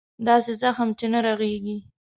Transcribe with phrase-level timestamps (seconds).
[0.27, 1.77] داسې زخم چې نه رغېږي.